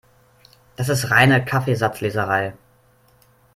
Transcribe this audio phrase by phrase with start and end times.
[0.77, 2.55] Das ist reine Kaffeesatzleserei.